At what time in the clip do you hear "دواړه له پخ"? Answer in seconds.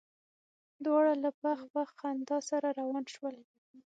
0.83-1.59